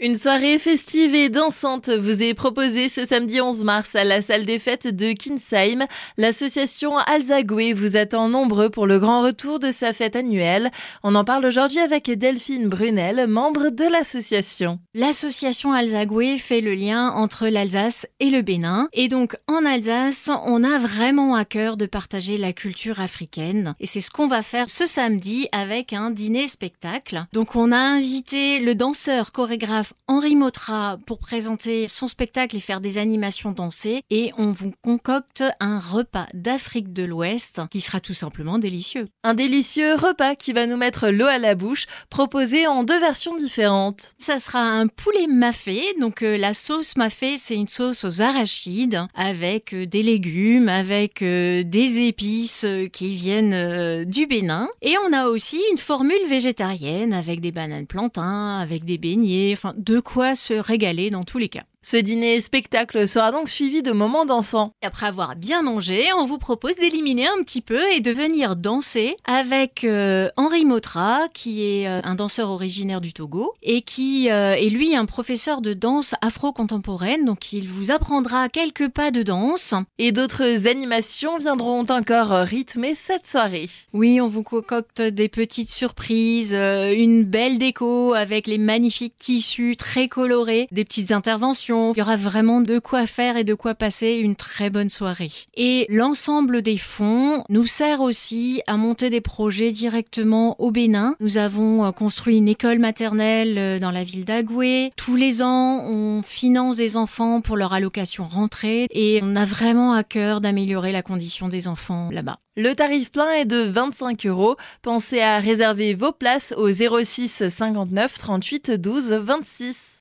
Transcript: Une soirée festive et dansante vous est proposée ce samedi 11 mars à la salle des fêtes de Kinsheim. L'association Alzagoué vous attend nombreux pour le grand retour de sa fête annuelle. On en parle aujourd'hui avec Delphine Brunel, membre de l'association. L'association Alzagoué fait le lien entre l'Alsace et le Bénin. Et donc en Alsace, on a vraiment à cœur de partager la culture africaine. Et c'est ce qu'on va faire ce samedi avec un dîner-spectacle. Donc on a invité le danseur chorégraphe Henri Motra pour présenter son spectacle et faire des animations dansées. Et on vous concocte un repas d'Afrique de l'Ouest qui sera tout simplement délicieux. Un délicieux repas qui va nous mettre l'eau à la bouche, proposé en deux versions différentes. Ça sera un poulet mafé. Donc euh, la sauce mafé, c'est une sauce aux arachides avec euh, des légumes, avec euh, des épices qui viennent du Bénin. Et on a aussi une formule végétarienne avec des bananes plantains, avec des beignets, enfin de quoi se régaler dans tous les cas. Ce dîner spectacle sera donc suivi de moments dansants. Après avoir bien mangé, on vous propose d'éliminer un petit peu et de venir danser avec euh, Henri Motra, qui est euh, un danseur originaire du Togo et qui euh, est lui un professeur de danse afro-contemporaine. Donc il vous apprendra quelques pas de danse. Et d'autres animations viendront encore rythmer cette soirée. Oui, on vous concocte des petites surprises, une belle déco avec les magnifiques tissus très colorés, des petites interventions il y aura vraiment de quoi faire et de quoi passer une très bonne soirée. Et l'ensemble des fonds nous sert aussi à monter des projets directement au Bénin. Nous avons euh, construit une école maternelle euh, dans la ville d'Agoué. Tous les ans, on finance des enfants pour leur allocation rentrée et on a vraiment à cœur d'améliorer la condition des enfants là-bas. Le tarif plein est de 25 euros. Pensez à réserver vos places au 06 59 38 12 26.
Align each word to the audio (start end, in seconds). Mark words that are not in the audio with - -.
Une 0.00 0.14
soirée 0.14 0.60
festive 0.60 1.12
et 1.16 1.28
dansante 1.28 1.88
vous 1.88 2.22
est 2.22 2.32
proposée 2.32 2.88
ce 2.88 3.04
samedi 3.04 3.40
11 3.40 3.64
mars 3.64 3.96
à 3.96 4.04
la 4.04 4.22
salle 4.22 4.44
des 4.44 4.60
fêtes 4.60 4.86
de 4.86 5.12
Kinsheim. 5.12 5.88
L'association 6.16 6.96
Alzagoué 6.98 7.72
vous 7.72 7.96
attend 7.96 8.28
nombreux 8.28 8.70
pour 8.70 8.86
le 8.86 9.00
grand 9.00 9.22
retour 9.22 9.58
de 9.58 9.72
sa 9.72 9.92
fête 9.92 10.14
annuelle. 10.14 10.70
On 11.02 11.16
en 11.16 11.24
parle 11.24 11.44
aujourd'hui 11.46 11.80
avec 11.80 12.08
Delphine 12.12 12.68
Brunel, 12.68 13.26
membre 13.26 13.70
de 13.70 13.90
l'association. 13.90 14.78
L'association 14.94 15.72
Alzagoué 15.72 16.38
fait 16.38 16.60
le 16.60 16.74
lien 16.74 17.08
entre 17.08 17.48
l'Alsace 17.48 18.06
et 18.20 18.30
le 18.30 18.42
Bénin. 18.42 18.88
Et 18.92 19.08
donc 19.08 19.36
en 19.48 19.64
Alsace, 19.66 20.30
on 20.46 20.62
a 20.62 20.78
vraiment 20.78 21.34
à 21.34 21.44
cœur 21.44 21.76
de 21.76 21.86
partager 21.86 22.38
la 22.38 22.52
culture 22.52 23.00
africaine. 23.00 23.74
Et 23.80 23.86
c'est 23.86 24.00
ce 24.00 24.12
qu'on 24.12 24.28
va 24.28 24.44
faire 24.44 24.70
ce 24.70 24.86
samedi 24.86 25.48
avec 25.50 25.92
un 25.92 26.12
dîner-spectacle. 26.12 27.24
Donc 27.32 27.56
on 27.56 27.72
a 27.72 27.78
invité 27.78 28.60
le 28.60 28.76
danseur 28.76 29.32
chorégraphe 29.32 29.87
Henri 30.06 30.36
Motra 30.36 30.98
pour 31.06 31.18
présenter 31.18 31.88
son 31.88 32.06
spectacle 32.06 32.56
et 32.56 32.60
faire 32.60 32.80
des 32.80 32.98
animations 32.98 33.52
dansées. 33.52 34.02
Et 34.10 34.32
on 34.38 34.52
vous 34.52 34.72
concocte 34.82 35.44
un 35.60 35.78
repas 35.78 36.26
d'Afrique 36.34 36.92
de 36.92 37.04
l'Ouest 37.04 37.60
qui 37.70 37.80
sera 37.80 38.00
tout 38.00 38.14
simplement 38.14 38.58
délicieux. 38.58 39.08
Un 39.24 39.34
délicieux 39.34 39.94
repas 39.94 40.34
qui 40.34 40.52
va 40.52 40.66
nous 40.66 40.76
mettre 40.76 41.08
l'eau 41.08 41.26
à 41.26 41.38
la 41.38 41.54
bouche, 41.54 41.86
proposé 42.10 42.66
en 42.66 42.84
deux 42.84 42.98
versions 42.98 43.36
différentes. 43.36 44.14
Ça 44.18 44.38
sera 44.38 44.60
un 44.60 44.86
poulet 44.86 45.26
mafé. 45.26 45.82
Donc 46.00 46.22
euh, 46.22 46.36
la 46.36 46.54
sauce 46.54 46.96
mafé, 46.96 47.38
c'est 47.38 47.54
une 47.54 47.68
sauce 47.68 48.04
aux 48.04 48.22
arachides 48.22 49.06
avec 49.14 49.74
euh, 49.74 49.86
des 49.86 50.02
légumes, 50.02 50.68
avec 50.68 51.22
euh, 51.22 51.62
des 51.64 52.06
épices 52.06 52.66
qui 52.92 53.14
viennent 53.14 54.04
du 54.04 54.26
Bénin. 54.26 54.68
Et 54.82 54.94
on 55.06 55.12
a 55.12 55.26
aussi 55.26 55.60
une 55.70 55.78
formule 55.78 56.16
végétarienne 56.28 57.12
avec 57.12 57.40
des 57.40 57.52
bananes 57.52 57.86
plantains, 57.86 58.58
avec 58.58 58.84
des 58.84 58.98
beignets, 58.98 59.52
enfin 59.52 59.74
de 59.78 60.00
quoi 60.00 60.34
se 60.34 60.54
régaler 60.54 61.08
dans 61.08 61.24
tous 61.24 61.38
les 61.38 61.48
cas. 61.48 61.64
Ce 61.90 61.96
dîner 61.96 62.38
spectacle 62.42 63.08
sera 63.08 63.32
donc 63.32 63.48
suivi 63.48 63.82
de 63.82 63.92
moments 63.92 64.26
dansants. 64.26 64.74
Après 64.82 65.06
avoir 65.06 65.36
bien 65.36 65.62
mangé, 65.62 66.04
on 66.18 66.26
vous 66.26 66.36
propose 66.36 66.76
d'éliminer 66.76 67.26
un 67.26 67.42
petit 67.42 67.62
peu 67.62 67.80
et 67.96 68.00
de 68.00 68.10
venir 68.10 68.56
danser 68.56 69.16
avec 69.24 69.84
euh, 69.84 70.28
Henri 70.36 70.66
Motra, 70.66 71.28
qui 71.32 71.64
est 71.64 71.88
euh, 71.88 72.02
un 72.04 72.14
danseur 72.14 72.50
originaire 72.50 73.00
du 73.00 73.14
Togo 73.14 73.54
et 73.62 73.80
qui 73.80 74.30
euh, 74.30 74.52
est 74.52 74.68
lui 74.68 74.94
un 74.94 75.06
professeur 75.06 75.62
de 75.62 75.72
danse 75.72 76.14
afro-contemporaine. 76.20 77.24
Donc 77.24 77.54
il 77.54 77.66
vous 77.66 77.90
apprendra 77.90 78.50
quelques 78.50 78.90
pas 78.90 79.10
de 79.10 79.22
danse. 79.22 79.72
Et 79.96 80.12
d'autres 80.12 80.68
animations 80.68 81.38
viendront 81.38 81.86
encore 81.88 82.32
rythmer 82.42 82.96
cette 82.96 83.26
soirée. 83.26 83.70
Oui, 83.94 84.20
on 84.20 84.28
vous 84.28 84.42
concocte 84.42 85.00
des 85.00 85.30
petites 85.30 85.70
surprises, 85.70 86.52
une 86.52 87.24
belle 87.24 87.56
déco 87.56 88.12
avec 88.12 88.46
les 88.46 88.58
magnifiques 88.58 89.16
tissus 89.18 89.76
très 89.78 90.08
colorés, 90.08 90.68
des 90.70 90.84
petites 90.84 91.12
interventions 91.12 91.77
il 91.94 91.98
y 91.98 92.02
aura 92.02 92.16
vraiment 92.16 92.60
de 92.60 92.78
quoi 92.78 93.06
faire 93.06 93.36
et 93.36 93.44
de 93.44 93.54
quoi 93.54 93.74
passer 93.74 94.14
une 94.14 94.36
très 94.36 94.70
bonne 94.70 94.90
soirée. 94.90 95.30
Et 95.54 95.86
l'ensemble 95.88 96.62
des 96.62 96.78
fonds 96.78 97.44
nous 97.48 97.66
sert 97.66 98.00
aussi 98.00 98.62
à 98.66 98.76
monter 98.76 99.10
des 99.10 99.20
projets 99.20 99.72
directement 99.72 100.60
au 100.60 100.70
Bénin. 100.70 101.16
Nous 101.20 101.38
avons 101.38 101.84
euh, 101.84 101.92
construit 101.92 102.38
une 102.38 102.48
école 102.48 102.78
maternelle 102.78 103.58
euh, 103.58 103.78
dans 103.78 103.90
la 103.90 104.04
ville 104.04 104.24
d'Agoué. 104.24 104.92
Tous 104.96 105.16
les 105.16 105.42
ans, 105.42 105.84
on 105.86 106.22
finance 106.22 106.76
des 106.76 106.96
enfants 106.96 107.40
pour 107.40 107.56
leur 107.56 107.72
allocation 107.72 108.24
rentrée 108.24 108.86
et 108.90 109.20
on 109.22 109.36
a 109.36 109.44
vraiment 109.44 109.92
à 109.92 110.04
cœur 110.04 110.40
d'améliorer 110.40 110.92
la 110.92 111.02
condition 111.02 111.48
des 111.48 111.68
enfants 111.68 112.10
là-bas. 112.12 112.38
Le 112.56 112.74
tarif 112.74 113.12
plein 113.12 113.30
est 113.34 113.44
de 113.44 113.62
25 113.62 114.26
euros. 114.26 114.56
Pensez 114.82 115.20
à 115.20 115.38
réserver 115.38 115.94
vos 115.94 116.10
places 116.10 116.52
au 116.56 116.68
06 116.72 117.48
59 117.48 118.18
38 118.18 118.72
12 118.72 119.12
26. 119.12 119.94